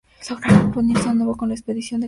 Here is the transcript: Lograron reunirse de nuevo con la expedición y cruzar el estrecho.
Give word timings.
Lograron 0.31 0.73
reunirse 0.73 1.09
de 1.09 1.13
nuevo 1.13 1.37
con 1.37 1.49
la 1.49 1.53
expedición 1.53 1.69
y 1.69 1.71
cruzar 1.71 1.75
el 1.75 1.79
estrecho. 1.79 1.97